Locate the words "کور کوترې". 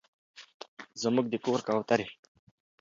1.45-2.05